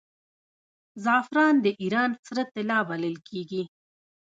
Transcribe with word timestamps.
زعفران 1.03 1.55
د 1.61 1.67
ایران 1.81 2.11
سره 2.27 2.43
طلا 2.53 2.79
بلل 2.89 3.15
کیږي. 3.29 3.63